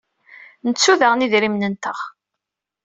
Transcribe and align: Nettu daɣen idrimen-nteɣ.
Nettu 0.67 0.93
daɣen 0.99 1.23
idrimen-nteɣ. 1.25 1.99